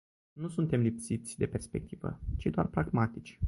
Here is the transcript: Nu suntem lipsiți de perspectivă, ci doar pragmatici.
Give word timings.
Nu 0.33 0.47
suntem 0.47 0.81
lipsiți 0.81 1.37
de 1.37 1.47
perspectivă, 1.47 2.19
ci 2.37 2.45
doar 2.45 2.67
pragmatici. 2.67 3.39